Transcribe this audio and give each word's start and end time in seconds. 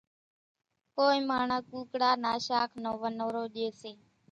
ڪونئين 0.95 1.23
ماڻۿان 1.29 1.65
ڪُوڪڙا 1.69 2.09
نا 2.23 2.33
شاک 2.47 2.69
نو 2.83 2.91
ونورو 3.01 3.43
ڄيَ 3.53 3.67
سي۔ 3.81 3.91